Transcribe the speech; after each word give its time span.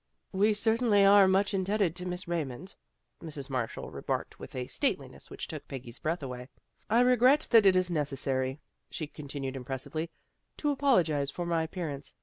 ""We 0.43 0.55
certainly 0.55 1.05
are 1.05 1.27
much 1.27 1.53
indebted 1.53 1.95
to 1.97 2.07
Miss 2.07 2.27
Raymond," 2.27 2.73
Mrs. 3.21 3.51
Marshall 3.51 3.91
remarked 3.91 4.39
with 4.39 4.55
a 4.55 4.65
stateliness 4.65 5.29
which 5.29 5.47
took 5.47 5.67
Peggy's 5.67 5.99
breath 5.99 6.23
away." 6.23 6.49
I 6.89 7.01
regret 7.01 7.45
that 7.51 7.67
it 7.67 7.75
is 7.75 7.91
necessary," 7.91 8.59
she 8.89 9.05
continued 9.05 9.55
impressively," 9.55 10.09
to 10.57 10.71
apologize 10.71 11.29
for 11.29 11.45
my 11.45 11.61
appear 11.61 11.89
ance. 11.91 12.15